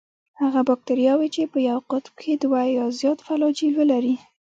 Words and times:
هغه 0.41 0.61
باکتریاوې 0.69 1.27
چې 1.35 1.41
په 1.51 1.59
یو 1.69 1.79
قطب 1.91 2.15
کې 2.21 2.33
دوه 2.43 2.61
یا 2.77 2.85
زیات 2.99 3.19
فلاجیل 3.27 3.73
ولري. 3.77 4.15